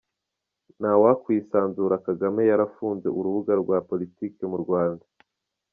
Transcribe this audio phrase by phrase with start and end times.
[0.79, 5.05] Nta wakwisanzura Kagame yarafunze urubuga rwa politiki mu Rwanda.